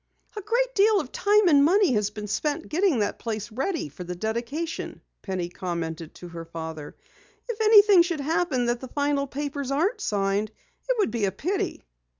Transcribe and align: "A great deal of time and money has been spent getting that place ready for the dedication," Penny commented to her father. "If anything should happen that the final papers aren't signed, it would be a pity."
"A 0.35 0.41
great 0.41 0.73
deal 0.73 0.99
of 0.99 1.11
time 1.11 1.47
and 1.47 1.63
money 1.63 1.91
has 1.93 2.09
been 2.09 2.25
spent 2.27 2.69
getting 2.69 2.97
that 3.01 3.19
place 3.19 3.51
ready 3.51 3.87
for 3.87 4.03
the 4.03 4.15
dedication," 4.15 5.01
Penny 5.21 5.47
commented 5.47 6.15
to 6.15 6.29
her 6.29 6.43
father. 6.45 6.95
"If 7.47 7.61
anything 7.61 8.01
should 8.01 8.19
happen 8.19 8.65
that 8.65 8.79
the 8.79 8.87
final 8.87 9.27
papers 9.27 9.69
aren't 9.69 10.01
signed, 10.01 10.49
it 10.89 10.97
would 10.97 11.11
be 11.11 11.25
a 11.25 11.31
pity." 11.31 11.83